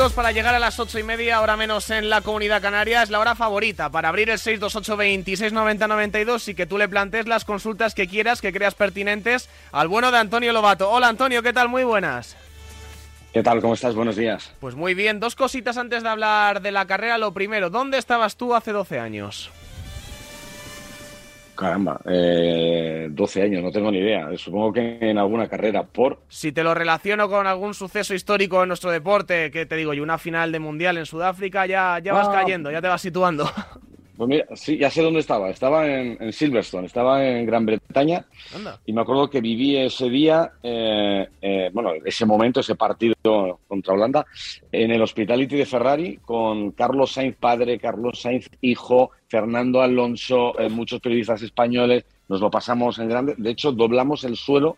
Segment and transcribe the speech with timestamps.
[0.00, 3.02] minutos para llegar a las ocho y media, ahora menos en la comunidad canaria.
[3.02, 6.88] Es la hora favorita para abrir el 628 26 90 92 y que tú le
[6.88, 10.90] plantees las consultas que quieras, que creas pertinentes al bueno de Antonio Lobato.
[10.90, 11.68] Hola Antonio, ¿qué tal?
[11.68, 12.34] Muy buenas.
[13.34, 13.60] ¿Qué tal?
[13.60, 13.94] ¿Cómo estás?
[13.94, 14.50] Buenos días.
[14.58, 17.18] Pues muy bien, dos cositas antes de hablar de la carrera.
[17.18, 19.50] Lo primero, ¿dónde estabas tú hace 12 años?
[21.60, 24.28] Caramba, eh, 12 años, no tengo ni idea.
[24.36, 26.20] Supongo que en alguna carrera por...
[26.28, 30.02] Si te lo relaciono con algún suceso histórico en nuestro deporte, que te digo yo,
[30.02, 32.32] una final de mundial en Sudáfrica, ya, ya vas Ah.
[32.32, 33.44] cayendo, ya te vas situando.
[34.20, 35.48] Pues mira, sí, ya sé dónde estaba.
[35.48, 38.78] Estaba en, en Silverstone, estaba en Gran Bretaña Anda.
[38.84, 43.14] y me acuerdo que viví ese día, eh, eh, bueno, ese momento, ese partido
[43.66, 44.26] contra Holanda,
[44.70, 50.68] en el Hospitality de Ferrari con Carlos Sainz padre, Carlos Sainz hijo, Fernando Alonso, eh,
[50.68, 52.04] muchos periodistas españoles.
[52.28, 53.34] Nos lo pasamos en grande.
[53.38, 54.76] De hecho, doblamos el suelo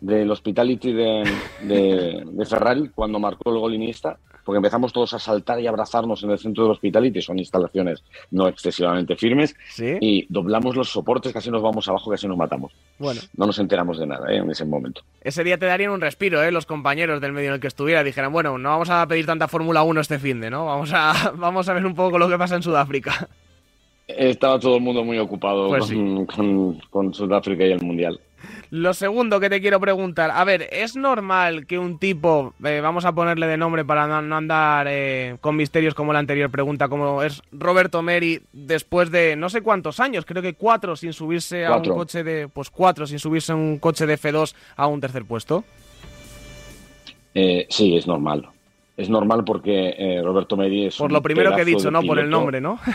[0.00, 1.24] del Hospitality de,
[1.62, 6.22] de- de Ferrari cuando marcó el gol iniesta, porque empezamos todos a saltar y abrazarnos
[6.24, 7.20] en el centro del Hospitality.
[7.22, 9.54] Son instalaciones no excesivamente firmes.
[9.68, 9.96] Sí.
[10.00, 12.72] Y doblamos los soportes, casi nos vamos abajo, casi nos matamos.
[12.98, 14.38] Bueno, No nos enteramos de nada ¿eh?
[14.38, 15.02] en ese momento.
[15.22, 16.50] ese día te darían un respiro, ¿eh?
[16.50, 19.46] Los compañeros del medio en el que estuviera dijeran, bueno, no vamos a pedir tanta
[19.46, 20.64] Fórmula 1 este fin de, ¿no?
[20.66, 23.28] Vamos a, vamos a ver un poco lo que pasa en Sudáfrica.
[24.08, 28.18] Estaba todo el mundo muy ocupado Pues con, con- con Sudáfrica y el Mundial.
[28.70, 33.04] Lo segundo que te quiero preguntar, a ver, ¿es normal que un tipo, eh, vamos
[33.04, 36.88] a ponerle de nombre para no, no andar eh, con misterios como la anterior pregunta,
[36.88, 41.66] como es Roberto Meri, después de no sé cuántos años, creo que cuatro sin subirse
[41.66, 45.00] a un coche de, pues cuatro sin subirse a un coche de F2 a un
[45.00, 45.64] tercer puesto?
[47.34, 48.48] Eh, sí, es normal.
[48.96, 52.02] Es normal porque eh, Roberto Meri es Por lo primero que he dicho, ¿no?
[52.02, 52.78] Por el nombre, ¿no?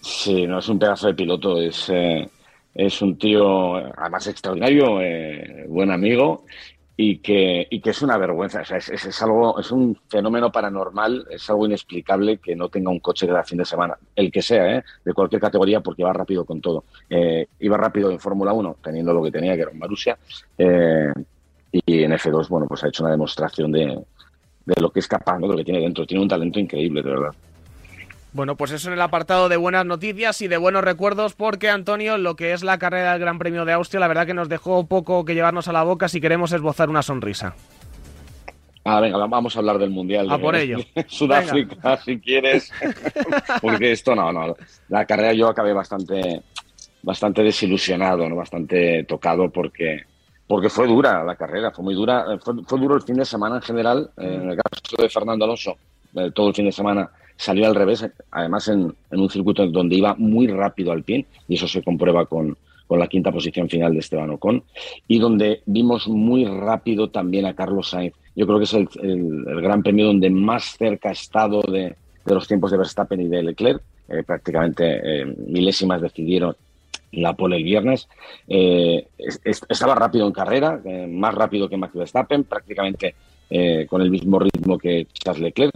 [0.00, 2.28] Sí, no es un pedazo de piloto, es, eh,
[2.78, 6.44] es un tío además extraordinario, eh, buen amigo
[6.96, 8.60] y que, y que es una vergüenza.
[8.62, 12.68] O sea, es, es- es algo, es un fenómeno paranormal, es algo inexplicable que no
[12.68, 14.84] tenga un coche cada fin de semana, el que sea, ¿eh?
[15.04, 16.84] de cualquier categoría, porque va rápido con todo.
[17.10, 20.16] Eh, iba rápido en Fórmula 1, teniendo lo que tenía, que era un Marussia,
[20.56, 21.12] eh,
[21.72, 23.86] y en F2, bueno, pues ha hecho una demostración de,
[24.64, 25.46] de lo que es capaz, ¿no?
[25.46, 26.06] de lo que tiene dentro.
[26.06, 27.34] Tiene un talento increíble, de verdad.
[28.32, 32.18] Bueno, pues eso en el apartado de buenas noticias y de buenos recuerdos, porque Antonio,
[32.18, 34.86] lo que es la carrera del Gran Premio de Austria, la verdad que nos dejó
[34.86, 37.54] poco que llevarnos a la boca si queremos esbozar una sonrisa.
[38.84, 40.30] Ah, venga, vamos a hablar del Mundial.
[40.30, 40.78] A de- por ello.
[40.94, 42.70] de Sudáfrica, si quieres.
[43.62, 44.54] Porque esto no, no.
[44.88, 46.42] La carrera yo acabé bastante,
[47.02, 48.36] bastante desilusionado, ¿no?
[48.36, 50.04] bastante tocado porque,
[50.46, 52.24] porque fue dura la carrera, fue muy dura.
[52.42, 54.10] Fue, fue duro el fin de semana en general.
[54.16, 55.76] En el caso de Fernando Alonso,
[56.14, 60.14] eh, todo el fin de semana salió al revés, además en, un circuito donde iba
[60.16, 64.00] muy rápido al pin, y eso se comprueba con, con la quinta posición final de
[64.00, 64.64] Esteban Ocon,
[65.06, 68.12] y donde vimos muy rápido también a Carlos Sainz.
[68.34, 71.94] Yo creo que es el, el- gran premio donde más cerca ha estado de,
[72.26, 73.80] de los tiempos de Verstappen y de Leclerc.
[74.08, 76.56] Eh, prácticamente eh, milésimas decidieron
[77.12, 78.08] la pole el viernes.
[78.48, 83.14] Eh, es- es- estaba rápido en carrera, más rápido que Max Verstappen, prácticamente
[83.88, 85.74] con el mismo ritmo que Charles Leclerc.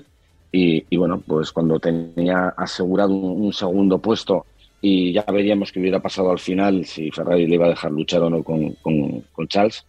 [0.53, 4.45] Y, y bueno, pues cuando tenía asegurado un, un segundo puesto
[4.83, 8.21] y ya veríamos que hubiera pasado al final si Ferrari le iba a dejar luchar
[8.23, 9.87] o no con, con- con Charles,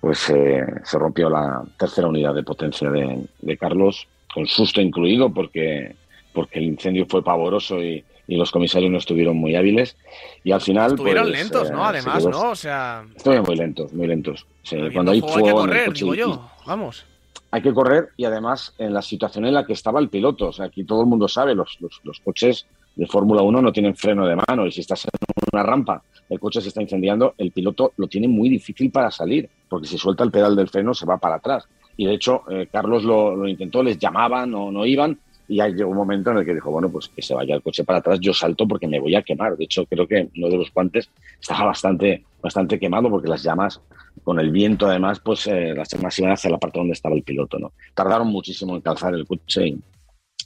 [0.00, 5.32] pues eh, se rompió la tercera unidad de potencia de, de Carlos, con susto incluido,
[5.32, 5.94] porque,
[6.32, 9.96] porque el incendio fue pavoroso y, y los comisarios no estuvieron muy hábiles.
[10.42, 10.90] Y al final.
[10.92, 11.78] Estuvieron pues, lentos, eh, ¿no?
[11.78, 12.50] se Además, quedó- ¿no?
[12.50, 14.46] O sea, Estuvieron muy lentos, muy lentos.
[14.62, 16.50] Sí, cuando hay fuego hay que fuego en el correr, coche digo y- yo.
[16.66, 17.06] Vamos.
[17.54, 20.48] Hay que correr y además en la situación en la que estaba el piloto.
[20.48, 22.66] O sea, aquí todo el mundo sabe, los, los, coches
[22.96, 25.10] de Fórmula 1 no tienen freno de mano y si estás en
[25.52, 29.48] una rampa, el coche se está incendiando, el piloto lo tiene muy difícil para salir,
[29.68, 31.68] porque si suelta el pedal del freno se va para atrás.
[31.96, 35.90] Y de hecho, eh, Carlos lo, intentó, les llamaban, no, no iban, y ahí llegó
[35.90, 38.18] un momento en el que dijo, bueno, pues que se vaya el coche para atrás,
[38.20, 39.56] yo salto porque me voy a quemar.
[39.56, 41.10] De hecho, creo que uno de los guantes
[41.40, 43.80] estaba bastante, bastante quemado porque las llamas,
[44.22, 47.22] con el viento además, pues eh, las llamas iban hacia la parte donde estaba el
[47.22, 47.58] piloto.
[47.58, 47.72] ¿no?
[47.92, 49.78] Tardaron muchísimo en calzar el coche y,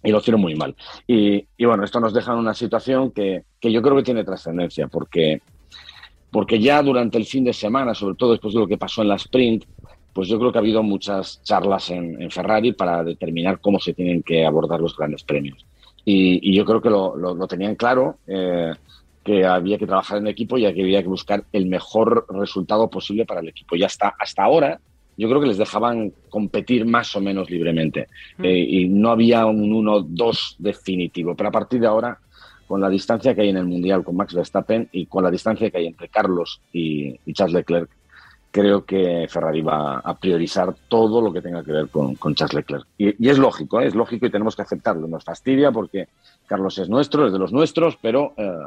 [0.02, 0.74] y lo hicieron muy mal.
[1.06, 4.24] Y, y bueno, esto nos deja en una situación que, que yo creo que tiene
[4.24, 5.42] trascendencia porque,
[6.32, 9.08] porque ya durante el fin de semana, sobre todo después de lo que pasó en
[9.08, 9.64] la sprint,
[10.19, 13.94] pues yo creo que ha habido muchas charlas en, en Ferrari para determinar cómo se
[13.94, 15.65] tienen que abordar los grandes premios.
[16.05, 18.73] Y, y yo creo que lo, lo, lo tenían claro, eh,
[19.23, 23.26] que había que trabajar en equipo y que había que buscar el mejor resultado posible
[23.26, 23.76] para el equipo.
[23.76, 24.81] Y hasta, hasta ahora,
[25.17, 28.09] yo creo que les dejaban competir más o menos libremente.
[28.38, 28.44] Mm.
[28.44, 31.37] Eh, y no había un 1-2 definitivo.
[31.37, 32.19] Pero a partir de ahora,
[32.67, 35.70] con la distancia que hay en el Mundial con Max Verstappen y con la distancia
[35.70, 37.97] que hay entre Carlos y, y Charles Leclerc,
[38.58, 42.87] creo que Ferrari va a priorizar todo lo que tenga que ver con, Charles Leclerc.
[42.99, 43.87] Y, es lógico, ¿eh?
[43.87, 45.06] es lógico y tenemos que aceptarlo.
[45.06, 46.08] Nos fastidia porque
[46.44, 48.66] Carlos es nuestro, es de los nuestros, pero, eh,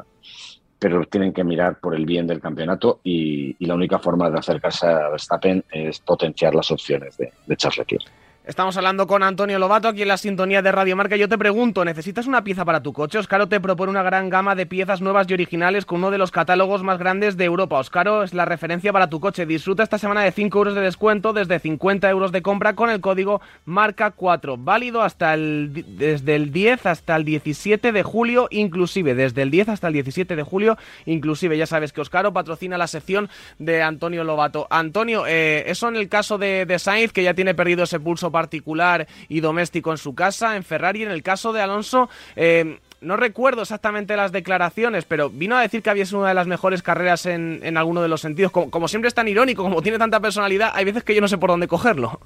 [0.78, 4.86] pero tienen que mirar por el bien del campeonato y, la única forma de acercarse
[4.86, 8.21] a Verstappen es potenciar las opciones de, de Charles Leclerc.
[8.44, 11.14] Estamos hablando con Antonio Lobato aquí en la sintonía de Radio Marca.
[11.14, 13.18] Yo te pregunto, ¿necesitas una pieza para tu coche?
[13.18, 16.32] Oscaro te propone una gran gama de piezas nuevas y originales con uno de los
[16.32, 17.78] catálogos más grandes de Europa.
[17.78, 19.46] Oscaro es la referencia para tu coche.
[19.46, 23.00] Disfruta esta semana de 5 euros de descuento desde 50 euros de compra con el
[23.00, 24.56] código MARCA4.
[24.58, 29.14] Válido hasta el, desde el 10 hasta el 17 de julio, inclusive.
[29.14, 31.56] Desde el 10 hasta el 17 de julio, inclusive.
[31.56, 33.30] Ya sabes que Oscaro patrocina la sección
[33.60, 34.66] de Antonio Lobato.
[34.68, 38.31] Antonio, eh, eso en el caso de, de Sainz, que ya tiene perdido ese pulso
[38.32, 41.02] particular y doméstico en su casa, en Ferrari.
[41.02, 45.82] En el caso de Alonso, eh, no recuerdo exactamente las declaraciones, pero vino a decir
[45.82, 48.52] que había sido una de las mejores carreras en, en alguno de los sentidos.
[48.52, 51.38] Como, siempre es tan irónico, como tiene tanta personalidad, hay veces que yo no sé
[51.38, 52.20] por dónde cogerlo.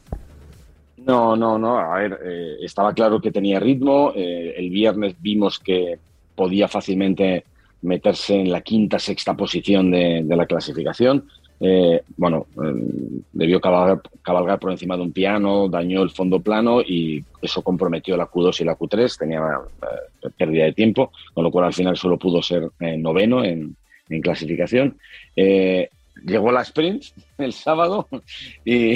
[0.98, 1.78] No, no, no.
[1.78, 4.12] A ver, eh, estaba claro que tenía ritmo.
[4.14, 5.98] Eh, el viernes vimos que
[6.34, 7.44] podía fácilmente
[7.82, 11.28] meterse en la quinta, sexta posición de la clasificación.
[11.58, 17.24] Eh, bueno, eh, debió cabalgar, por encima de un piano, dañó el fondo plano y
[17.40, 21.66] eso comprometió la Q2 y la Q3, tenía eh, pérdida de tiempo, con lo cual
[21.66, 22.68] al final solo pudo ser
[22.98, 23.76] noveno en,
[24.22, 24.98] clasificación.
[25.34, 27.04] llegó la sprint
[27.38, 28.08] el sábado
[28.64, 28.94] y,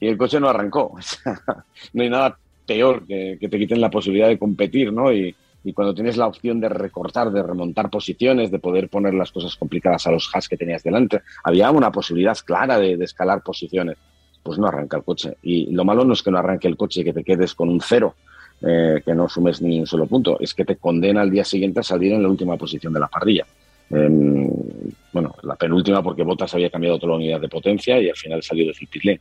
[0.00, 0.98] el coche no arrancó.
[1.94, 2.36] no hay nada
[2.66, 5.10] peor que, que, te quiten la posibilidad de competir, ¿no?
[5.10, 5.34] Y,
[5.64, 9.56] y cuando tienes la opción de recortar, de remontar posiciones, de poder poner las cosas
[9.56, 13.96] complicadas a los has que tenías delante, había una posibilidad clara de, escalar posiciones.
[14.42, 15.38] Pues no arranca el coche.
[15.42, 17.70] Y lo malo no es que no arranque el coche y que te quedes con
[17.70, 18.14] un cero,
[18.60, 21.80] eh, que no sumes ni un solo punto, es que te condena al día siguiente
[21.80, 23.46] a salir en la última posición de la parrilla.
[23.88, 24.50] Em,
[25.12, 28.42] bueno, la penúltima porque Bottas había cambiado toda la unidad de potencia y al final
[28.42, 29.20] salió de Fittipaldi.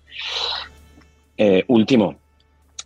[1.38, 2.18] Eh, último,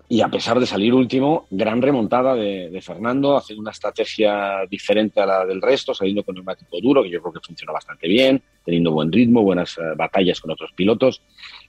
[0.09, 5.25] y a pesar de salir último, gran remontada de, Fernando, haciendo una estrategia diferente a
[5.25, 8.91] la del resto, saliendo con neumático duro, que yo creo que funciona bastante bien, teniendo
[8.91, 11.21] buen ritmo, buenas eh, batallas con otros pilotos.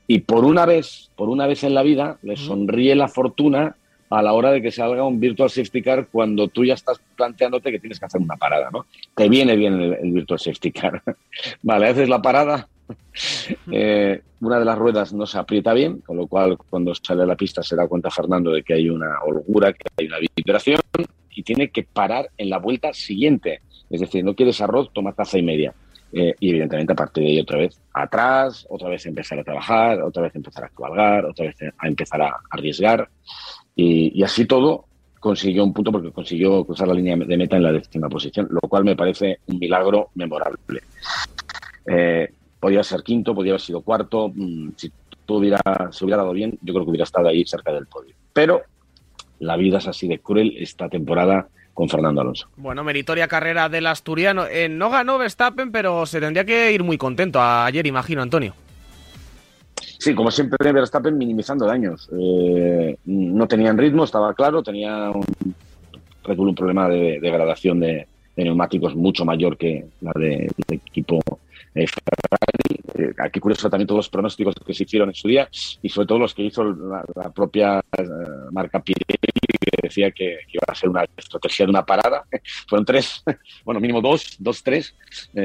[0.06, 3.76] Y por una vez, por una vez en la vida, le sonríe la fortuna
[4.08, 7.73] a la hora de que salga un Virtual Safety Car cuando tú ya estás planteándote
[7.73, 8.87] que tienes que hacer una parada, ¿no?
[9.17, 11.02] Te viene bien el, el Virtual Safety Car.
[11.62, 12.69] vale, haces la parada,
[13.73, 17.26] eh, una de las ruedas no se aprieta bien, con lo cual cuando sale a
[17.26, 20.81] la pista se da cuenta Fernando de que hay una holgura, que hay una vibración
[21.31, 23.61] y tiene que parar en la vuelta siguiente.
[23.90, 25.75] Es decir, no quieres arroz, toma taza y media.
[26.11, 30.00] Eh, y evidentemente a partir de ahí otra vez atrás, otra vez empezar a trabajar,
[30.02, 33.08] otra vez empezar a cabalgar, otra vez a empezar a arriesgar.
[33.76, 34.87] Y, así todo
[35.20, 38.61] consiguió un punto porque consiguió cruzar la línea de meta en la décima posición, lo
[38.61, 40.81] cual me parece un milagro memorable.
[41.87, 42.29] Eh,
[42.60, 44.31] podía ser quinto, podía haber sido cuarto.
[44.34, 44.93] Mm, si
[45.26, 45.60] todo hubiera,
[45.90, 48.14] se hubiera dado bien, yo creo que hubiera estado ahí cerca del podio.
[48.32, 48.62] Pero
[49.40, 52.49] la vida es así de cruel esta temporada con Fernando Alonso.
[52.56, 54.46] Bueno, meritoria carrera del asturiano.
[54.46, 58.54] Eh, no ganó Verstappen, pero se tendría que ir muy contento ayer, imagino, Antonio.
[59.99, 62.09] Sí, como siempre, Verstappen minimizando daños.
[62.18, 65.25] Eh, no tenían ritmo, estaba claro, tenía un,
[66.25, 68.06] un problema de degradación de,
[68.45, 71.21] neumáticos mucho mayor que la del equipo
[71.75, 71.87] eh.
[72.99, 75.49] Eh, aquí curioso también todos los pronósticos que se hicieron en su día
[75.83, 77.04] y sobre todo los que hizo la,
[77.35, 78.02] propia eh,
[78.50, 82.25] marca Pirelli que decía que, iba a ser una estrategia de una parada.
[82.66, 83.23] Fueron tres,
[83.64, 84.95] bueno, mínimo dos, dos, tres,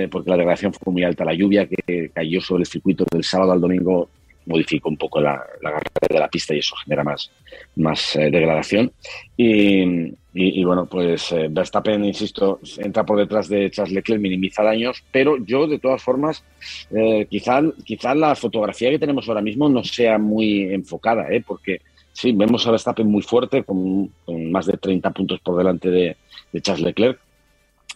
[0.10, 1.26] porque la degradación fue muy alta.
[1.26, 4.10] La lluvia que cayó sobre el circuito del sábado al domingo
[4.46, 7.32] modificó un poco la, la de la pista y eso genera más,
[7.76, 8.92] más degradación.
[9.38, 15.04] Y, y, bueno, pues eh, Verstappen, insisto, entra por detrás de Charles Leclerc, minimiza daños,
[15.12, 16.44] pero yo de todas formas,
[16.90, 21.44] eh, quizá, quizá la fotografía que tenemos ahora mismo no sea muy enfocada, ¿eh?
[21.46, 21.82] porque
[22.14, 24.12] sí, vemos a Verstappen muy fuerte, con,
[24.52, 26.18] más de 30 puntos por delante de,
[26.62, 27.20] Charles Leclerc,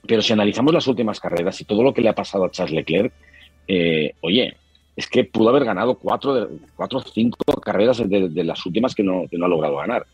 [0.05, 2.75] pero si analizamos las últimas carreras y todo lo que le ha pasado a Charles
[2.75, 3.13] Leclerc,
[3.67, 4.55] eh, oye,
[4.95, 9.03] es que pudo haber ganado cuatro, cuatro o cinco carreras de, de las últimas que
[9.03, 10.05] no, que no ha logrado ganar.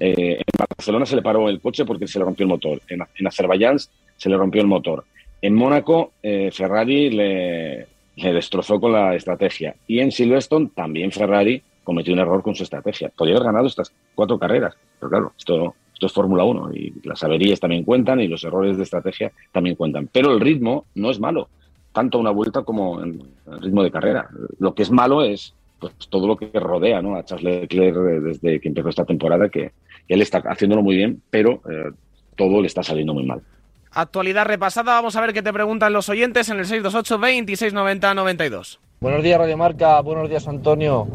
[0.00, 2.80] Eh, en Barcelona se le paró el coche porque se le rompió el motor.
[2.88, 5.04] En, Azerbaiyán se le rompió el motor.
[5.40, 7.86] En Mónaco, eh, Ferrari le,
[8.16, 9.74] destrozó con la estrategia.
[9.86, 13.10] Y en Silverstone también Ferrari cometió un error con su estrategia.
[13.16, 14.74] Podría haber ganado estas cuatro carreras.
[15.00, 18.82] Pero claro, esto, es Fórmula 1 y las averías también cuentan y los errores de
[18.82, 20.08] estrategia también cuentan.
[20.10, 21.48] Pero el ritmo no es malo,
[21.92, 23.22] tanto una vuelta como el
[23.60, 24.28] ritmo de carrera.
[24.58, 27.16] Lo que es malo es pues todo lo que rodea ¿no?
[27.16, 29.72] a Charles Leclerc desde que empezó esta temporada, que,
[30.08, 31.90] él está haciéndolo muy bien, pero eh,
[32.36, 33.40] todo le está saliendo muy mal.
[33.92, 38.80] Actualidad repasada, vamos a ver qué te preguntan los oyentes en el 628 2690 92.
[39.00, 40.00] Buenos días, Radio Marca.
[40.00, 41.06] Buenos días, Antonio.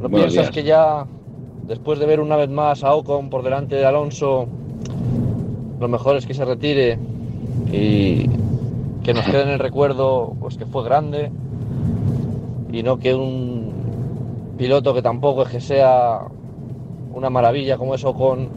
[0.00, 1.06] ¿No piensas que ya,
[1.64, 4.48] después de ver una vez más a Ocon por delante de Alonso,
[5.80, 6.98] lo mejor es que se retire
[7.72, 8.28] y
[9.02, 11.30] que nos quede en el recuerdo pues que fue grande
[12.74, 16.20] y no que un piloto que tampoco es que sea
[17.12, 18.50] una maravilla como es Ocon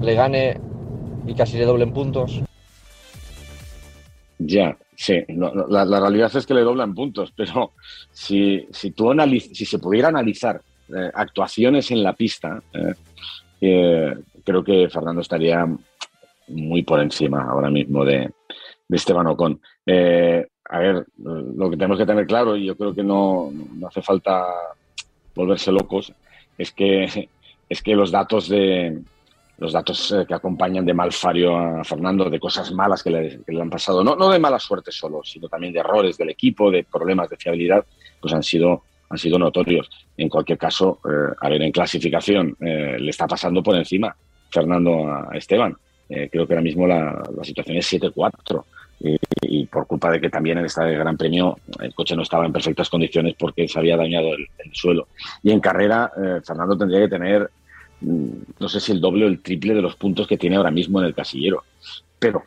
[0.00, 0.60] le gane
[1.26, 2.40] y casi le doblen puntos?
[4.38, 7.72] Ya, sí, la, realidad es que le doblan puntos, pero
[8.12, 12.94] si, si, tú si se pudiera analizar eh, actuaciones en la pista, eh,
[13.60, 15.66] eh, creo que Fernando estaría
[16.46, 18.30] muy por encima ahora mismo de,
[18.88, 19.60] Esteban Ocon.
[20.68, 24.02] A ver, lo que tenemos que tener claro, y yo creo que no, no hace
[24.02, 24.46] falta
[25.34, 26.12] volverse locos,
[26.56, 27.28] es que,
[27.68, 29.00] es que los datos de,
[29.58, 33.70] los datos eh, que acompañan de malfario a Fernando, de cosas malas que le, han
[33.70, 37.28] pasado, no, no de mala suerte solo, sino también de errores del equipo, de problemas
[37.28, 37.84] de fiabilidad,
[38.20, 39.90] pues han sido, han sido notorios.
[40.16, 44.14] En cualquier caso, eh, a ver, en clasificación eh, le está pasando por encima
[44.50, 45.76] Fernando a Esteban.
[46.08, 48.64] creo que ahora mismo la, situación es 7-4.
[49.00, 52.52] Y, por culpa de que también en este Gran Premio el coche no estaba en
[52.52, 55.08] perfectas condiciones porque se había dañado el, el suelo.
[55.42, 56.10] Y en carrera,
[56.44, 57.50] Fernando tendría que tener
[58.00, 58.28] Mm,
[58.60, 61.00] no sé si el doble o el triple de los puntos que tiene ahora mismo
[61.00, 61.64] en el casillero.
[62.18, 62.42] Pero,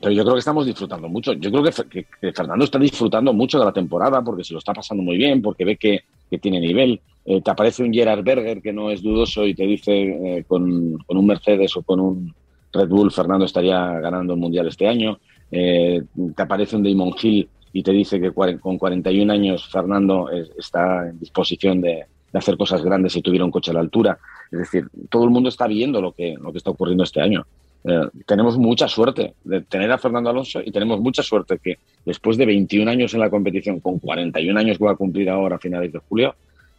[0.00, 1.32] pero yo creo que estamos disfrutando mucho.
[1.34, 5.02] Yo creo que, Fernando está disfrutando mucho de la temporada porque se lo está pasando
[5.02, 6.00] muy bien, porque ve que,
[6.38, 7.00] tiene nivel.
[7.24, 10.96] Eh, te aparece un Gerard Berger que no es dudoso y te dice eh, con,
[11.06, 12.34] un Mercedes o con un
[12.72, 15.18] Red Bull Fernando estaría ganando el Mundial este año.
[15.50, 16.02] Eh,
[16.36, 21.18] te aparece un Damon Hill y te dice que con 41 años Fernando está en
[21.18, 24.18] disposición de, hacer cosas grandes si tuviera un coche a la altura.
[24.50, 27.44] Es decir, todo el mundo está viendo lo que, lo que está ocurriendo este año.
[27.82, 32.36] Eh, tenemos mucha suerte de tener a Fernando Alonso y tenemos mucha suerte que después
[32.36, 35.58] de 21 años en la competición, con 41 años que va a cumplir ahora a
[35.58, 36.34] finales de julio,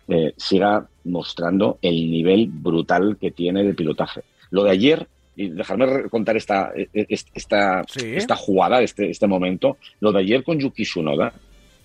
[0.08, 4.22] eh, siga mostrando el nivel brutal que tiene de pilotaje.
[4.52, 9.78] Lo de ayer, y dejarme contar esta, e, e, esta, esta jugada, este, este momento,
[10.00, 11.34] lo de ayer con Yuki Tsunoda,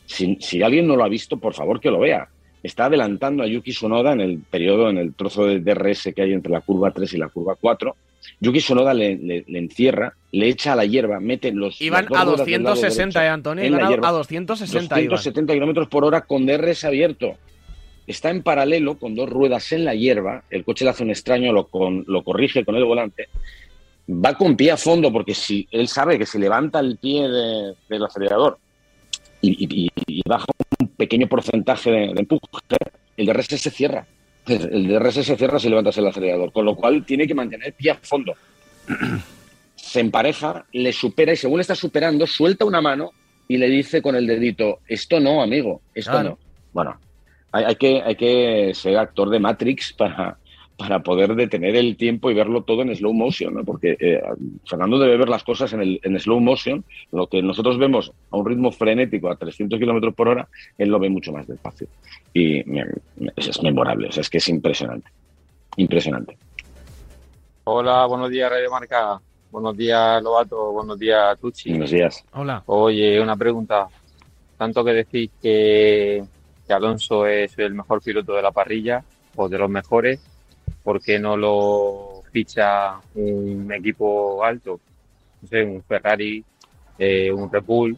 [0.05, 2.29] si, si alguien no lo ha visto, por favor que lo vea
[2.67, 6.33] está adelantando a Yuki Sonoda en el periodo, en el trozo de DRS que hay
[6.33, 7.97] entre la curva 3 y la curva 4.
[8.41, 11.81] Yuki Sonoda le, encierra, le echa a la hierba, mete los.
[11.81, 13.65] Iban a 260, ¿eh, Antonio?
[13.65, 14.95] Iban a, 260.
[14.95, 17.37] 270 kilómetros por hora con DRS abierto.
[18.07, 20.45] Está en paralelo con dos ruedas en la hierba.
[20.51, 21.69] El coche le hace un extraño, lo,
[22.07, 23.29] lo corrige con el volante.
[24.09, 28.05] Va con pie a fondo porque si él sabe que si levanta el pie del
[28.05, 28.59] acelerador
[29.41, 29.91] y,
[30.27, 30.47] baja
[30.81, 32.47] un pequeño porcentaje de, empuje,
[33.17, 34.07] el DRS se cierra.
[34.47, 37.91] El DRS se cierra si levantas el acelerador, con lo cual tiene que mantener pie
[37.91, 38.35] a fondo.
[39.75, 43.13] Se empareja, le supera y según está superando, suelta una mano
[43.47, 46.39] y le dice con el dedito, esto no, amigo, esto no.
[46.73, 46.99] Bueno,
[47.65, 50.39] hay, que, hay que ser actor de Matrix para,
[50.77, 53.65] para poder detener el tiempo y verlo todo en slow motion, ¿no?
[53.65, 54.23] porque eh,
[54.69, 58.37] Fernando debe ver las cosas en, el, en slow motion, lo que nosotros vemos a
[58.37, 61.89] un ritmo frenético a 300 kilómetros por hora, él lo ve mucho más despacio.
[62.35, 62.59] Y
[63.37, 65.11] es, memorable, o sea, es que es impresionante.
[65.77, 66.37] Impresionante.
[67.65, 69.21] Hola, buenos días, Radio Marca.
[69.51, 70.73] Buenos días, Lobato.
[70.73, 71.71] Buenos días, Tucci.
[71.71, 72.25] Buenos días.
[72.33, 72.63] Hola.
[72.67, 73.89] Oye, una pregunta.
[74.59, 76.23] Tanto que decís que,
[76.67, 79.05] que Alonso es el mejor piloto de la parrilla
[79.37, 80.21] o de los mejores,
[80.83, 84.81] ¿por qué no lo ficha un equipo alto?
[85.43, 86.45] No sé, un Ferrari,
[86.99, 87.97] eh, un Red Bull,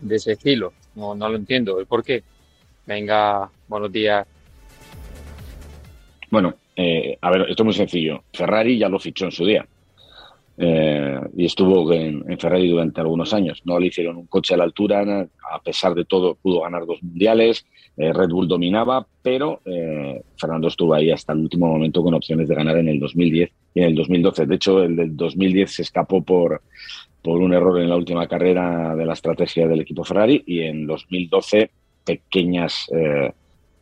[0.00, 0.72] de ese estilo.
[0.94, 1.84] No, no lo entiendo.
[1.86, 2.22] ¿Por qué?
[2.86, 4.26] Venga, buenos días.
[6.30, 8.22] Bueno, eh, a ver, esto es muy sencillo.
[8.32, 9.66] Ferrari ya lo fichó en su día.
[10.60, 13.62] Eh, y estuvo en, en, Ferrari durante algunos años.
[13.64, 17.00] No le hicieron un coche a la altura, a pesar de todo pudo ganar dos
[17.00, 17.64] mundiales,
[17.96, 22.48] eh, Red Bull dominaba, pero eh, Fernando estuvo ahí hasta el último momento con opciones
[22.48, 24.46] de ganar en el 2010 y en el 2012.
[24.46, 26.62] De hecho, el del 2010 se escapó por,
[27.22, 30.86] por un error en la última carrera de la estrategia del equipo Ferrari y en
[30.86, 31.70] 2012
[32.04, 33.32] pequeñas, eh,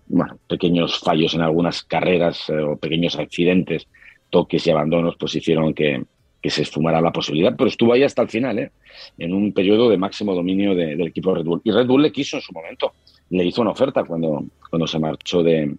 [0.08, 3.86] bueno, pequeños fallos en algunas carreras o pequeños accidentes,
[4.30, 6.02] toques y abandonos, pues hicieron que,
[6.46, 8.70] que se esfumara la posibilidad, pero estuvo ahí hasta el final, ¿eh?
[9.18, 11.60] en un periodo de máximo dominio del equipo Red Bull.
[11.64, 12.92] Y Red Bull le quiso en su momento
[13.30, 15.74] le hizo una oferta cuando, cuando se marchó de,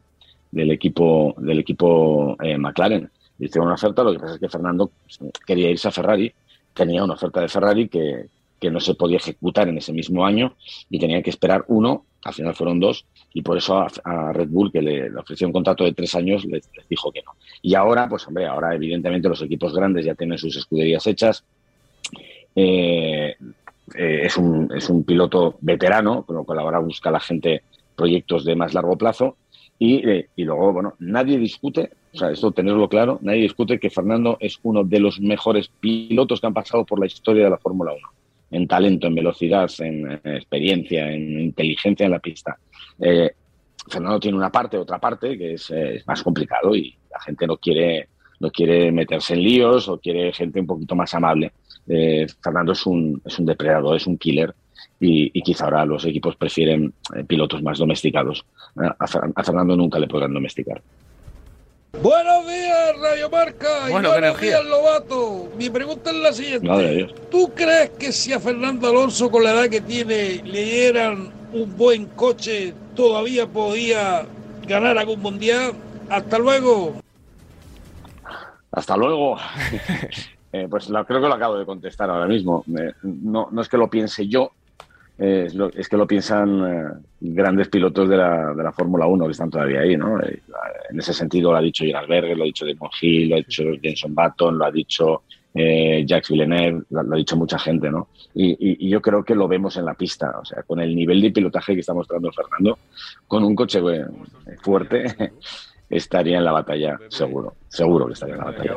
[0.52, 3.10] del equipo, del equipo eh, McLaren.
[3.38, 4.92] Le hizo una oferta, lo que pasa es que Fernando
[5.46, 6.34] quería irse a Ferrari,
[6.74, 8.26] tenía una oferta de Ferrari que,
[8.60, 10.58] que no se podía ejecutar en ese mismo año
[10.90, 14.72] y tenía que esperar uno, al final fueron dos, y por eso a, Red Bull,
[14.72, 17.34] que le, ofreció un contrato de tres años, les, dijo que no.
[17.62, 21.44] Y ahora, pues hombre, ahora evidentemente los equipos grandes ya tienen sus escuderías hechas.
[22.56, 23.36] Eh,
[23.96, 27.64] eh, es, un, es un piloto veterano, con lo cual ahora busca la gente
[27.96, 29.38] proyectos de más largo plazo.
[29.80, 33.92] Y, eh, y, luego, bueno, nadie discute, o sea, esto tenerlo claro, nadie discute que
[33.92, 37.60] Fernando es uno de los mejores pilotos que han pasado por la historia de la
[37.60, 38.02] Fórmula 1,
[38.52, 42.58] en talento, en velocidad, en, experiencia, en inteligencia en la pista.
[43.00, 43.32] Eh,
[43.88, 47.58] Fernando tiene una parte, otra parte, que es, es, más complicado y la gente no
[47.58, 51.54] quiere, no quiere meterse en líos o quiere gente un poquito más amable.
[51.88, 54.54] Eh, Fernando es un, es un depredador, es un killer
[55.00, 58.46] y, quizá ahora los equipos prefieren eh, pilotos más domesticados.
[58.76, 60.82] A, Fernando nunca le podrán domesticar.
[61.94, 63.90] Buenos días, Radio Marca.
[63.90, 65.50] Bueno, y buenos días, Lobato.
[65.58, 67.16] Mi pregunta es la siguiente.
[67.32, 71.76] ¿Tú crees que si a Fernando Alonso, con la edad que tiene, le dieran un
[71.76, 74.26] buen coche, todavía podía
[74.68, 75.74] ganar algún mundial?
[76.10, 76.94] Hasta luego.
[78.72, 79.38] Hasta luego.
[80.54, 82.64] Eh, pues creo que lo acabo de contestar ahora mismo.
[83.04, 84.54] no, no es que lo piense yo,
[85.18, 89.50] es, que lo piensan eh, grandes pilotos de la, de la Fórmula 1 que están
[89.50, 90.20] todavía ahí, ¿no?
[90.22, 90.44] Eh,
[90.90, 93.40] en ese sentido lo ha dicho Gerard Berger, lo ha dicho Damon Hill, lo ha
[93.40, 95.24] dicho Jenson Button, lo ha dicho
[95.56, 98.10] eh, Jacques Villeneuve, lo, ha dicho mucha gente, ¿no?
[98.36, 101.32] Y, yo creo que lo vemos en la pista, o sea, con el nivel de
[101.32, 102.78] pilotaje que está mostrando Fernando,
[103.28, 103.82] con un coche
[104.62, 105.32] fuerte,
[105.90, 108.76] estaría en la batalla, seguro, seguro que estaría en la batalla.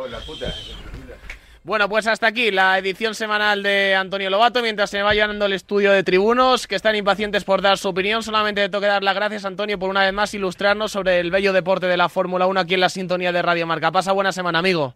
[1.62, 5.52] Bueno, pues hasta aquí la edición semanal de Antonio Lobato, mientras se va llenando el
[5.52, 8.22] estudio de tribunos, que están impacientes por dar su opinión.
[8.22, 11.52] Solamente tengo que dar las gracias, Antonio, por una vez más ilustrarnos sobre el bello
[11.52, 13.92] deporte de la Fórmula 1 aquí en la sintonía de Radio Marca.
[13.92, 14.94] Pasa buena semana, amigo.